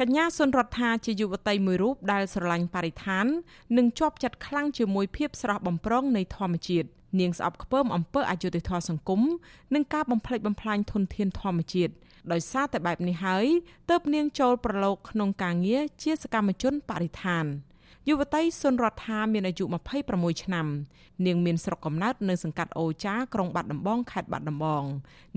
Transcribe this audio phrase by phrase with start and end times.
[0.00, 3.26] កញ្ញាសុនរដ្ឋាជាយុវតីមួយរូបដែលស្រឡាញ់បរិស្ថាន
[3.76, 6.88] និងជាប់ចិត្តខ្លាំងជាមួយភាពស្រស់បំព្រងនៃធម្មជាតិ
[7.20, 9.20] នាងស្អប់ខ្ពើមអំពើអយុត្តិធម៌សង្គម
[9.74, 11.92] និងការបំផ្លិចបំផ្លាញធនធានធម្មជាតិ
[12.32, 13.46] ដោយសារតែបែបនេះហើយ
[13.90, 17.44] ទើបនាងចូលប្រឡូកក្នុងការងារជាសកម្មជនបរិស្ថាន
[18.08, 19.64] យុវតីសុនរដ្ឋាមានអាយុ
[20.04, 20.66] 26ឆ្នាំ
[21.26, 24.84] នាងមានស្រុកកំណើតនៅសង្កាត់អូចាក្រុងបាត់ដំបងខេត្តបាត់ដំបង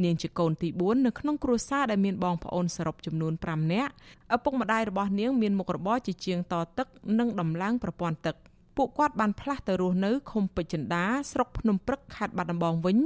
[0.03, 3.93] នាងជាកូនទី4នៅក្នុងគ្រួសារដែលមានបងប្អូនសរុបចំនួន5នាក់
[4.35, 6.87] ឪពុកម្ដាយរបស់នាងមានមុខរបរជាជាងតទឹក
[7.19, 8.35] និងដំឡើងប្រព័ន្ធទឹក
[8.77, 12.97] ពួកគាត់បានផ្លាស់ទៅរស់នៅឃុំពេជ្រចិន្តាស្រុកភ្នំព្រឹកខេត្តបាត់ដំបងវិញ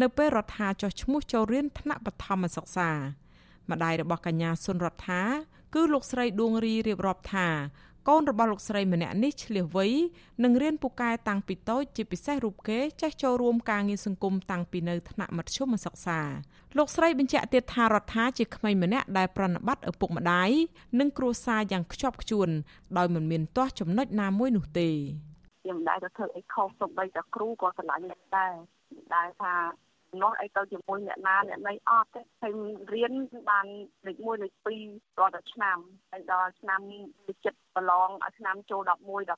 [0.00, 2.90] នៅពេលរដ្ឋាចោះឈ្មោះចូលរៀនថ្នាក់បឋមសិក្សា
[3.70, 5.22] ម្ដាយរបស់កញ្ញាសុនរដ្ឋា
[5.74, 7.48] គឺលោកស្រីដួងរីរៀបរាប់ថា
[8.08, 9.86] កូនរបស់លោកស្រីម្នាក់នេះឆ្លៀសវៃ
[10.44, 16.20] និងរៀនពូកែតាំងពីតូចជាពិសេសរូបគេចេះចូលរួមការងារសង្គមតាំងពីនៅថ្នាក់មធ្យមសិក្សា
[16.76, 20.50] លោកស្រីបញ្ជាក់ទៀតថារដ្ឋាជាក្មេងម្នាក់ដែលប្រណិប័តឪពុកម្ដាយ
[21.00, 22.48] និងគ្រួសារយ៉ាងខ្ជាប់ខ្ជួន
[22.98, 24.88] ដោយមិនមានទាស់ចំណុចណាមួយនោះទេ
[25.62, 28.04] ខ្ញុំមិនដែលទៅធ្វើអីខុសសូម្បីតែគ្រូក៏ស្រឡាញ់
[28.36, 28.52] ដែរ
[29.14, 29.54] ដែលថា
[30.22, 32.56] នោះអីទៅជាមួយអ្នកណាអ្នកណីអត់ទេខ្ញុំ
[32.94, 33.12] រៀន
[33.50, 33.66] បាន
[34.06, 34.52] លេខ1លេខ
[34.86, 35.78] 2រាល់តែឆ្នាំ
[36.10, 36.80] ហើយដល់ឆ្នាំ
[37.26, 38.92] វិចិត្រ ប្រឡងឲ្យឆ្នាំចូល11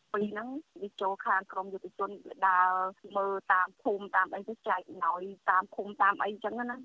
[0.05, 0.49] 12ហ្នឹង
[0.83, 2.11] វាចូលខាងក្រមយុទ្ធជន
[2.49, 2.73] ដើរ
[3.17, 6.77] មើលតាមភូមិតាមអីទៅចែកណយតាមភូមិតាមអីចឹងណា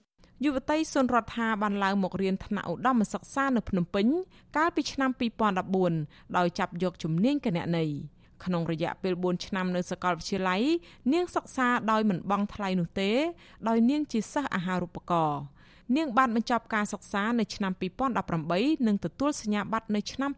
[0.45, 4.07] យុវតីសុនរដ្ឋាបានឡើងមករៀនថ្នាក់ឧត្តមសិក្សានៅភ្នំពេញ
[4.57, 5.11] កាលពីឆ្នាំ
[5.73, 7.95] 2014ដោយចាប់យកជំនាញគណនេយ្យ
[8.45, 10.61] ក្នុងរយៈពេល4ឆ្នាំនៅសាកលវិទ្យាល័យ
[11.13, 13.11] នាងសិក្សាដោយមិនបង់ថ្លៃនោះទេ
[13.69, 15.41] ដោយនាងជាសិស្សអាហារូបករណ៍
[15.97, 17.71] នាងបានបញ្ចប់ការសិក្សានៅឆ្នាំ
[18.29, 20.31] 2018និងទទួលសញ្ញាបត្រនៅឆ្នាំ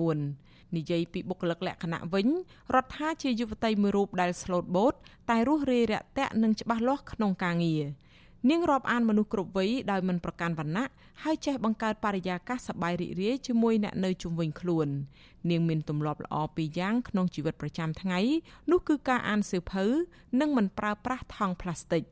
[0.00, 2.26] 2019និយាយពីបុគ្គលិកលក្ខណៈវិញ
[2.74, 4.94] រដ្ឋាជាយុវតីមួយរូបដែលស្លូតបូត
[5.30, 7.84] តែរស់រាយរាក់ទាក់និងច្បាស់លាស់ក្នុងការងារ
[8.50, 10.86] នាងរាប់អានមនុស្សគ្រប់វ័យដោយមិនប្រកាន់វណ្ណៈ
[11.22, 14.88] ហើយចេះបង្កើតបរិយាកាសសប្បាយរីករាយជាមួយអ្នកនៅជុំវិញខ្លួន
[15.50, 18.20] នាងមានទម្លាប់ល្អពីរយ៉ាងក្នុងជីវិតប្រចាំថ្ងៃ
[18.70, 19.84] នោះគឺការអានសៀវភៅ
[20.40, 22.02] និងមិនប្រើប្រាស់ថង់ប្លាស្ទិក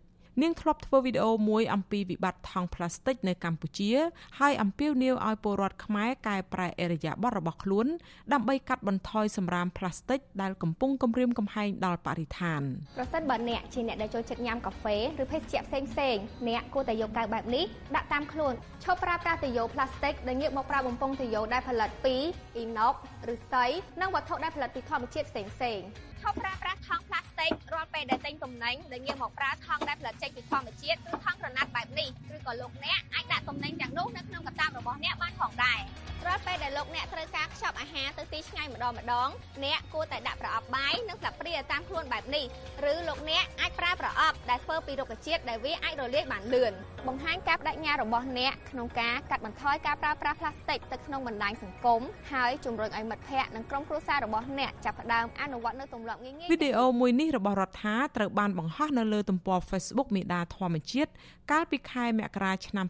[0.43, 3.93] នាងធ្លាប់ធ្វើវីដេអូមួយអំពីវិបត្តិថង់ប្លាស្ទិកនៅកម្ពុជា
[4.39, 7.87] ហើយអំពាវនាវឲ្យពលរដ្ឋខ្មែរកែប្រែអរិយាប័ត្ររបស់ខ្លួន
[8.33, 12.63] ដើម្បីកាត់បន្ថយសម្រាមប្លាស្ទិកដែលកំពុងគំរាមកំហែងដល់បរិស្ថាន
[12.97, 16.17] ប្រសិនបើអ្នកជាអ្នកដែលចូលចិត្តញ៉ាំកាហ្វេឬភេសជ្ជៈផ្សេងផ្សេង
[16.49, 17.65] អ្នកគួរតែយកកែវបែបនេះ
[17.97, 22.17] ដាក់តាមខ្លួនឈប់ប្រើប្រាស់ទុយោប្លាស្ទិកដែលងាកមកប្រើបំពង់ទុយោដែលផលិតពី
[22.57, 22.95] អ៊ីណុក
[23.33, 23.71] ឬស័យ
[24.01, 25.81] និងវត្ថុដែលផលិតពីធម្មជាតិផ្សេងផ្សេង
[26.23, 27.30] ឈប់ប្រើប្រាស់ថង់ប្លាស្ទិក
[27.75, 35.81] រាល់ពេលដែលទិញទំនិញដែលងាកមកប្រើថង់ដែលផលិតចេញពីធម្មជាតិឬថង់ក្រណាត់បែបនេះឬក៏លោកអ្នកអាចដាក់ទំនិញទាំងនោះនៅក្នុងកតាបរបស់អ្នកបានផងដែរ
[36.27, 39.29] រាល់ពេលដែលលោកអ្នកត្រូវការខ្ចប់អាហារទៅទីឆ្ងាយម្ដងម្ដង
[39.65, 42.45] អ្នកគួរតែដាក់ប្រអប់បាយនិងស្លាបព្រាតាមខ្លួនបែបនេះ
[42.91, 46.73] ឬលោកអ្នកអាចប្រើប្រអប់ដែលធ្វើពីរុក្ខជាតិដែលវាអាចរលាយបានលឿន
[47.09, 52.03] បង្ហាញការបដិញ្ញារបស់អ្នកក្នុងការកាត់បន្ថយការប្រើប្រាស់ផ្លាស្ទិកទៅក្នុងបណ្ដាញសង្គម
[52.33, 61.11] ហើយជំរុញឲ្យមិត្តភ័ក្តិនិងក្រុមគ្រួសាររបស់អ្នកចាប់ផ្ដើមអនុវត្តនូវទម្លាប់ងាយៗវីដេអូមួយនេះរបស់រដ្ឋាត្រូវបានបង្ហោះនៅលើទំព័រ Facebook មេដាធម្មជាតិ
[61.51, 62.87] កាលពីខែមករាឆ្នាំ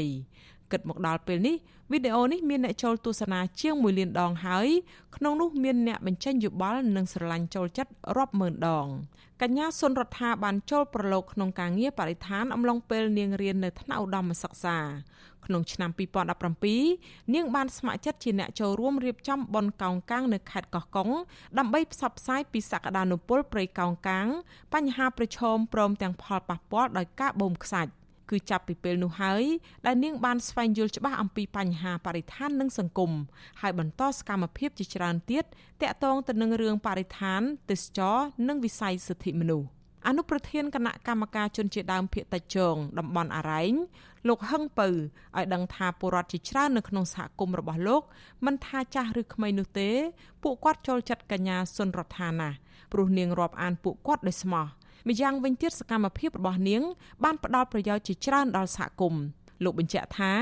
[0.00, 1.56] 2020គិតមកដល់ពេលនេះ
[1.92, 4.68] វីដេអូនេះមានអ្នកចូលទស្សនាជាង1លានដងហើយ
[5.16, 8.86] ក្នុងនោះមានអ្នកបញ្ចេញយោបល់និងស្រឡាញ់ចូលចិត្តរាប់ម៉ឺនដង
[9.42, 14.78] កញ្ញាសុនរដ្ឋាបានចូលប្រឡូកក្នុងការងារបរិស្ថានអំឡុងពេលនាងរៀននៅថ្នាក់ឧត្តមសិក្សា
[15.46, 15.90] ក្នុងឆ្នាំ
[16.62, 21.10] 2017នាងបានស្ម័គ្រចិត្តជាអ្នកចូលរួមរៀបចំបុណ្យកោងកាងនៅខេត្តកោះកុង
[21.58, 24.26] ដើម្បីផ្សព្វផ្សាយពីសក្តានុពលព្រៃកោងកាង
[24.74, 27.92] បញ្ហាប្រឈមព្រមទាំងផលប៉ះពាល់ដោយការបូមខ្សាច់
[28.30, 29.42] គឺចាប់ពីពេលនោះហើយ
[29.86, 33.12] ដែលនាងបានស្វែងយល់ច្បាស់អំពីបញ្ហាបរិស្ថាននិងសង្គម
[33.60, 35.44] ហើយបន្តសកម្មភាពជាច្រើនទៀត
[35.82, 38.16] តាក់ទងទៅនឹងរឿងបរិស្ថានទេសចរ
[38.48, 39.66] និងវិស័យសិទ្ធិមនុស្ស
[40.06, 43.74] អនុប្រធានគណៈកម្មការជនជាដើមភាគតិចជងតំបន់អរ៉ែង
[44.28, 48.02] លោកហឹងពៅឲ្យដឹងថាពលរដ្ឋជាច្រើននៅក្នុងសហគមន៍របស់លោក
[48.46, 49.90] មិនថាចាស់ឬក្មេងនោះទេ
[50.42, 52.56] ពួកគាត់ចូលចិត្តកញ្ញាសុនរដ្ឋាណាស់
[52.92, 54.66] ព្រោះនាងរាប់អានពួកគាត់ដោយស្មោះ
[55.08, 56.82] ម្យ៉ាងវិញទៀតសកម្មភាពរបស់នាង
[57.24, 59.24] បានផ្ដល់ប្រយោជន៍ជាច្រើនដល់សហគមន៍
[59.64, 60.32] លោកបញ្ជាក់ថា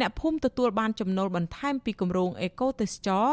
[0.00, 3.28] អ្នកភូមិទទួលបានចំណូលបន្ថែមពីគម្រោងអេកូទេសចរ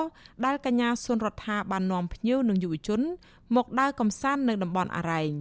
[0.45, 3.01] ដែលកញ្ញាសុនរដ្ឋាបាននាំភ្ញៀវនិងយុវជន
[3.55, 5.33] មកដើរកម្សាន្តនៅតំបន់អរ៉ែង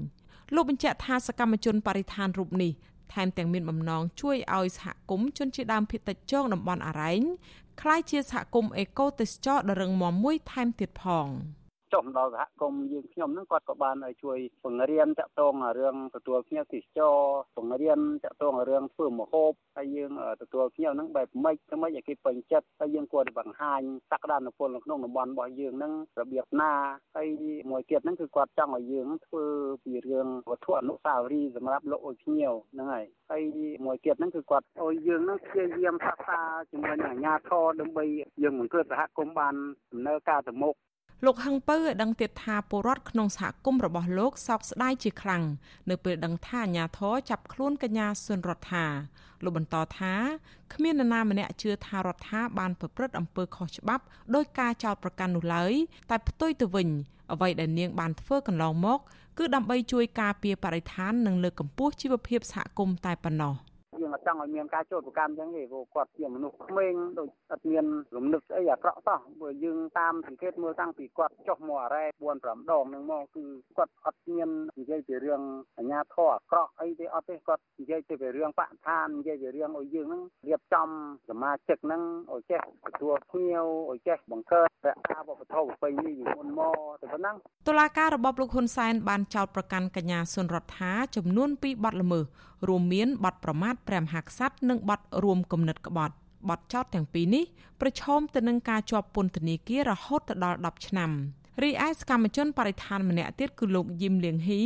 [0.53, 2.71] លោកបញ្ជាក់ថាសកម្មជនបរិស្ថានរូបនេះ
[3.13, 7.21] ថែមទាំងមានបំណងជួយឲ្យសហគមន៍ជនជាដើមភាគតិចចងតំបន់អរ៉ែង
[7.81, 11.27] คล้ายជាសហគមន៍អេកូទេសចរដ៏រឹងមាំមួយថែមទៀតផង។
[11.92, 17.16] ចុះមកដល់សហគមន៍យើងខ្ញុំហ្នឹងគាត់ក៏បានជួយបង្រៀនតាក់ទងរឿងទទួលភ្ញៀវទេសចរ
[17.56, 20.12] បង្រៀនតាក់ទងរឿងធ្វើម្ហូបហើយយើង
[20.42, 23.80] ទទួលភ្ញៀវហ្នឹងបែបម៉េចទៅម៉េចឲ្យគេពេញចិត្តហើយយើងគួរតែបង្ហាញ
[24.12, 26.72] សក្តានុពលនៅក្នុងតំបន់របស់យើងហ្នឹងរបៀបណា
[27.16, 27.28] ហើយ
[27.70, 29.44] មួយទៀតហ្នឹងគឺគាត់ចង់ឲ្យយើងធ្វើ
[29.84, 33.42] ពីរឿងវត្ថុអនុស្សាវរីយ៍សម្រាប់លោកអុយភ្ញៀវហ្នឹងហើយហើយ
[33.84, 36.40] មួយទៀតហ្នឹងគឺគាត់អុយយើងហ្នឹងព្យាយាមសិក្សា
[36.70, 38.04] ជាមួយនឹងអាជ្ញាធរដើម្បី
[38.42, 39.54] យើងបង្កើតសហគមន៍បាន
[39.92, 40.74] ដំណើរការទៅមុខ
[41.26, 45.42] លោកហឹងពៅឲ្យដឹងទៀតថាពលរដ្ឋក្នុងសហគមន៍របស់លោកសោកស្ដាយជាខ្លាំង
[45.90, 48.86] នៅពេលដឹងថាអាញាធរចាប់ខ្លួនកញ្ញាសុនរដ្ឋា
[49.44, 50.14] លោកបន្តថា
[50.72, 54.04] គ្មាននរណាម្នាក់ជឿថារដ្ឋាបានប្រព្រឹត្តអំពើខុសច្បាប់
[54.34, 55.72] ដោយការចោទប្រកាន់នោះឡើយ
[56.10, 56.88] តែផ្ទុយទៅវិញ
[57.32, 58.98] អ្វីដែលនាងបានធ្វើកន្លងមក
[59.38, 63.54] គឺដើម្បីជួយការពារបរិស្ថាននិងលើកកម្ពស់ជីវភាពសហគមន៍តែប៉ុណ្ណោះ។
[64.12, 67.84] យើងអត់ចង់ឲ្យមានការចោទប្រកាន់អញ្ចឹងទេព្រោះគាត់ជាមនុស្សក្មេងដូចអត់មាន
[68.16, 73.42] លំនឹកស្អីអាក្រក់សោះព្រោះយើងតាមសង្កេតមើលតាំងពីគាត់ចុះមកអរ៉ែ4 5ដងនឹងមកគឺ
[73.76, 74.48] គាត់អត់មាន
[74.80, 75.40] និយាយពីរឿង
[75.78, 80.88] អញ្ញាធរអាក្រក់អីទេអត់ទេគាត់និយាយទៅពីរឿងបរិស្ថាននិយាយពីរឿងឲ្យយើងហ្នឹងរៀបចំ
[81.28, 87.36] សមាជិកហ្នឹងឲ្យចេះទទួលភ្ញៀវឲ្យចេះបង្កើតរក្សាវប្បធម៌ប្រពៃណីពីមុនមកទៅប៉ុណ្ណឹង
[87.68, 92.24] តុលាការរបបលោកហ៊ុនសែនបានចោទប្រកាន់កញ្ញាសុនរដ្ឋាចំនួន2បទល្មើស
[92.68, 96.14] រួមមានបទប្រមាថព្រះមហាក្សត្រនិងបទរួមគំនិតក្បត់
[96.48, 97.44] បទចោទទាំងពីរនេះ
[97.80, 101.10] ប្រឈមទៅនឹងការជាប់ពន្ធនាគាររហូតដល់10ឆ្នាំ
[101.62, 104.62] រីឯសកម្មជនបរិស្ថានម្នាក់ទៀតគឺលោកយឹមលៀងហ៊ី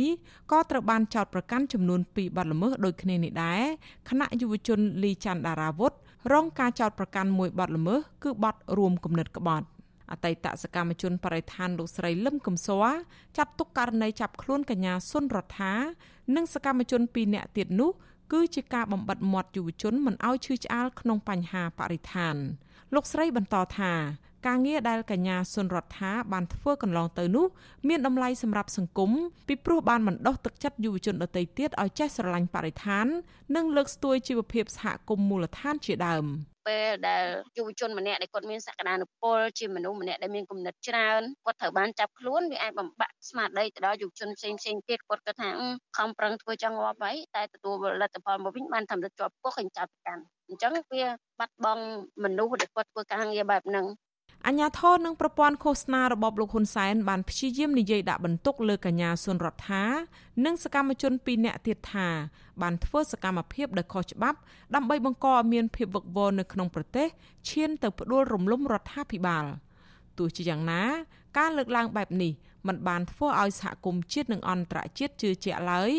[0.51, 3.61] ក៏ត្រូវបានចោទប្រកាន់ចំនួន2បទល្មើសដូចគ្នានេះដែរ
[4.09, 5.93] ខណៈយុវជនលីច័ន្ទដារាវុធ
[6.33, 9.65] រងការចោទប្រកាន់មួយបទល្មើសគឺបទរួមគំនិតក្បត់
[10.11, 12.87] អតីតសកម្មជនបរិស្ថានលោកស្រីលឹមកំសួរ
[13.37, 15.73] ចាត់ទុកករណីចាប់ខ្លួនកញ្ញាសុនរដ្ឋា
[16.35, 17.91] និងសកម្មជន2នាក់ទៀតនោះ
[18.33, 22.35] គឺជាការបំបិតមាត់យុវជនមិនឲ្យឈឺឆ្អាលក្នុងបញ្ហាបរិស្ថាន
[22.93, 23.93] លោកស្រីបន្តថា
[24.47, 27.45] ការងារដែលកញ្ញាសុនរដ្ឋាបានធ្វើកន្លងទៅនោះ
[27.87, 29.11] មានតម្លៃសម្រាប់សង្គម
[29.47, 33.05] ពីព្រោះបានបណ្ដុះទឹកចិត្តយុវជនដទៃទៀតឲ្យចេះស្រឡាញ់បរិស្ថាន
[33.55, 36.25] និងលើកស្ទួយជីវភាពសហគមន៍មូលដ្ឋានជាដើម
[36.67, 37.23] ពេលដែល
[37.57, 45.49] យុវជនម្នាក់ដែលគាត់មានសក្តានុពលជាមនុស្សម្នាក់ដែលមានគំនិតច្រើនគាត់ត្រូវបានចាប់ខ្លួនវាអាចបំបាក់ស្មារតីទៅដល់យុវជនផ្សេងផ្សេងទៀតគាត់គាត់ថា
[45.97, 51.05] ខំប្រឹងធ្វើចង់ងាប់ហើយតែទទួលលទ្ធផលមកវិញបានធ្វើទៅជាប់គុកឃើញចាប់កាន់អញ្ចឹងវា
[51.39, 51.85] បាត់បង់
[52.23, 53.85] មនុស្សដែលគាត់ធ្វើការងារបែបហ្នឹង
[54.45, 59.83] អញ្ញាធននិងប្រព័ន្ធឃោសនារបបលោកហ៊ុនសែនបានព្យាយាមនិយាយដាក់បន្ទុកលើកញ្ញាសុនរដ្ឋា
[60.45, 62.07] និងសកម្មជន2នាក់ទៀតថា
[62.61, 64.37] បានធ្វើសកម្មភាពដោយខុសច្បាប់
[64.75, 67.07] ដើម្បីបង្កឲ្យមានភាពវឹកវរនៅក្នុងប្រទេស
[67.49, 69.45] ឈានទៅផ្ដួលរំលំរដ្ឋាភិបាល
[70.17, 70.81] ទោះជាយ៉ាងណា
[71.37, 72.33] ការលើកឡើងបែបនេះ
[72.67, 75.91] มันបានធ្វើឲ្យសហគមន៍ជាតិនិងអន្តរជាតិជឿជាក់ឡើយ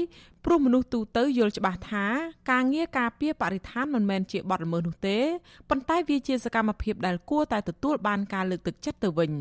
[0.45, 2.07] ព្រោះមនុស្សទូទៅយល់ច្បាស់ថា
[2.51, 5.19] ការងារការពារបរិស្ថានមិនមែនជាបទល្មើសនោះទេ
[5.69, 9.33] ប៉ុន្តែវាជាសកម្មភាពដែលគួរតែទទួលបានការលើកទឹកចិត្តទៅវិញ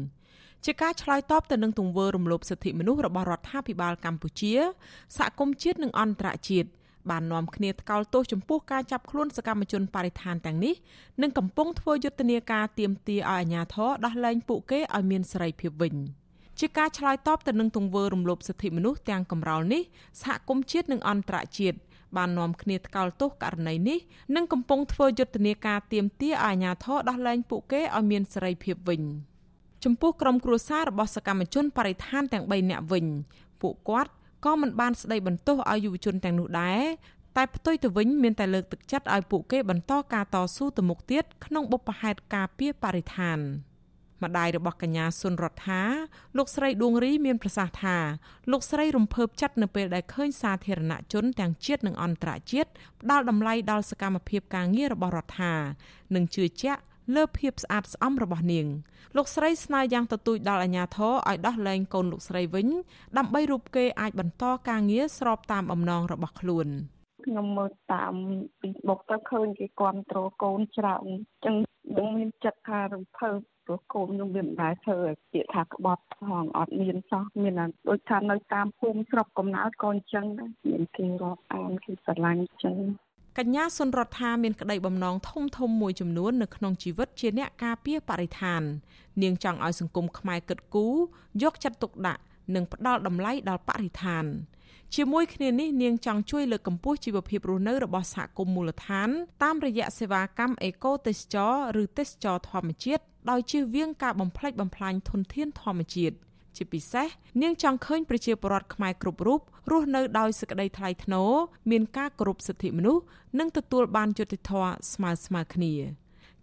[0.65, 4.53] ជាការឆ្លើយតបទៅនឹងទង្វើរំលោភសិទ្ធិមនុស្សរបស់រដ្ឋាភិបាលកម្ពុជា
[5.17, 6.69] សហគមន៍ជាតិនិងអន្តរជាតិ
[7.11, 10.75] បាននាំគ្នាថ្កោលទោសចំពោះការចាប់ខ្លួនសកម្មជនបរិស្ថានទាំងនេះ
[11.21, 15.95] និងកំពុងធ្វើយុទ្ធនាការទាមទារឲ្យអាជ្ញាធរដោះលែងពួកគេឲ្យមានសេរីភាពវិញ។
[16.59, 19.81] ជាការឆ្លើយតបទៅនឹងទង្វើរំលោភសិទ្ធិមនុស្សទាំងកំរោលនេះ
[20.21, 21.77] សហគមន៍ជាតិនិងអន្តរជាតិ
[22.17, 23.99] បាននាំគ្នាថ្កោលទោសករណីនេះ
[24.35, 29.01] និងកំពុងធ្វើយុទ្ធនាការទាមទារឲ្យអាជ្ញាធរដោះលែងពួកគេឲ្យមានសេរីភាពវិញ
[29.83, 33.05] ចំពោះក្រុមគ្រួសាររបស់សកម្មជនបរិស្ថានទាំង3នាក់វិញ
[33.61, 34.11] ពួកគាត់
[34.45, 36.83] ក៏មិនបានស្ដីបន្ទោសឲ្យយុវជនទាំងនោះដែរ
[37.37, 43.39] តែផ្ទុយទៅវិញមានតែលើកទឹកចិត្តឲ្យពួកគេបន្តការតស៊ូទៅមុខទៀតក្នុងបុព្វហេតុការពារបរិស្ថាន។
[44.23, 45.81] ម្ដាយរបស់កញ្ញាសុនរដ្ឋា
[46.37, 47.97] លោកស្រីដួងរីមានប្រសាសន៍ថា
[48.51, 52.69] លោកស្រីរំភើបចិត្តនៅពេលដែលឃើញសាធារណជនទាំងជាតិនិងអន្តរជាតិ
[53.01, 55.53] ផ្ដល់តម្លៃដល់សកម្មភាពការងាររបស់រដ្ឋា
[56.15, 56.81] និងជឿជាក់
[57.15, 58.65] លើភាពស្អាតស្អំរបស់នាង
[59.15, 62.67] លោកស្រីស្នើយ៉ាងទទូចដល់អាជ្ញាធរឲ្យដោះលែងកូនលោកស្រីវិញ
[63.17, 66.67] ដើម្បីរូបគេអាចបន្តការងារស្របតាមអំណងរបស់ខ្លួន
[67.25, 68.13] ខ្ញុំមើលតាម
[68.59, 71.55] Facebook ទៅឃើញគេគ្រប់គ្រងកូនច្រើនអញ្ចឹង
[71.97, 77.53] នឹងមានចិត្តថារំភើបព្រោះកូនខ្ញុំវាមិនដែលធ្វើឲ្យពាក្យថាក្បត់ផងអត់មានសោះមាន
[77.89, 82.77] ដូចថានៅតាមភូមិស្រុកកំណើតក៏អញ្ចឹងដែរមានគេរាប់អានគេស្រឡាញ់អញ្ចឹង
[83.41, 88.61] កញ្ញាសុនរដ្ឋាមានក្តីបំណងធំធំមួយចំនួននៅក្នុងជីវិតជាអ្នកការពារបរិស្ថាន
[89.21, 90.95] នាងចង់ឲ្យសង្គមខ្មែរគិតគូរ
[91.43, 92.21] យកចិត្តទុកដាក់
[92.55, 94.25] និងផ្ដល់តម្លៃដល់បរិស្ថាន
[94.95, 99.09] ជាមួយគ្នានេះនាងចង់ជួយលើកកម្ពស់ជីវភាពរស់នៅរបស់សហគមន៍មូលដ្ឋាន
[99.43, 106.15] តាមរយៈសេវាកម្មអេកូទេសចរឬទេសចរធម្មជាតិដោយជៀសវាងការបំផ្លិចបំផ្លាញធនធានធម្មជាតិ
[106.57, 107.07] ជាពិសេស
[107.41, 109.39] នាងចង់ឃើញប្រជាពលរដ្ឋខ្មែរគ្រប់រូប
[109.71, 111.31] រស់នៅដោយសេចក្តីថ្លៃថ្នូរ
[111.71, 113.03] មានការគោរពសិទ្ធិមនុស្ស
[113.39, 115.73] និងទទួលបានយុត្តិធម៌ស្មើស្មើគ្នា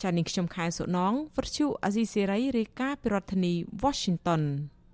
[0.03, 3.53] ចា៎នាងខ្ញុំខែសុណងវិទ្យុអាស៊ីសេរីរាយការណ៍ពីរដ្ឋធានី
[3.83, 4.43] Washington